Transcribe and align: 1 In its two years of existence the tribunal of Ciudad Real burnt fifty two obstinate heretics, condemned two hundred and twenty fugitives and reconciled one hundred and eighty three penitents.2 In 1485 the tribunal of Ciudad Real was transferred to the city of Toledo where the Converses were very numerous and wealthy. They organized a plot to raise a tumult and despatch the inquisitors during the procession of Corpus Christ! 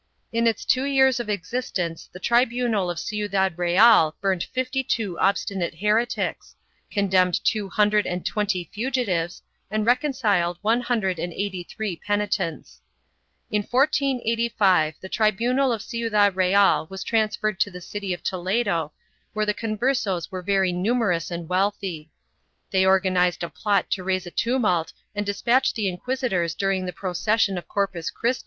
1 0.31 0.39
In 0.39 0.47
its 0.47 0.65
two 0.65 0.83
years 0.85 1.19
of 1.19 1.29
existence 1.29 2.09
the 2.11 2.19
tribunal 2.19 2.89
of 2.89 2.97
Ciudad 2.97 3.55
Real 3.55 4.15
burnt 4.19 4.45
fifty 4.51 4.83
two 4.83 5.19
obstinate 5.19 5.75
heretics, 5.75 6.55
condemned 6.89 7.39
two 7.45 7.69
hundred 7.69 8.07
and 8.07 8.25
twenty 8.25 8.67
fugitives 8.73 9.43
and 9.69 9.85
reconciled 9.85 10.57
one 10.63 10.81
hundred 10.81 11.19
and 11.19 11.31
eighty 11.33 11.61
three 11.63 11.95
penitents.2 11.97 12.81
In 13.57 13.61
1485 13.61 14.95
the 14.99 15.07
tribunal 15.07 15.71
of 15.71 15.83
Ciudad 15.83 16.35
Real 16.35 16.87
was 16.89 17.03
transferred 17.03 17.59
to 17.59 17.69
the 17.69 17.79
city 17.79 18.11
of 18.11 18.23
Toledo 18.23 18.93
where 19.33 19.45
the 19.45 19.53
Converses 19.53 20.31
were 20.31 20.41
very 20.41 20.71
numerous 20.71 21.29
and 21.29 21.47
wealthy. 21.47 22.09
They 22.71 22.87
organized 22.87 23.43
a 23.43 23.49
plot 23.49 23.91
to 23.91 24.03
raise 24.03 24.25
a 24.25 24.31
tumult 24.31 24.93
and 25.13 25.23
despatch 25.27 25.75
the 25.75 25.87
inquisitors 25.87 26.55
during 26.55 26.87
the 26.87 26.91
procession 26.91 27.55
of 27.55 27.67
Corpus 27.67 28.09
Christ! 28.09 28.39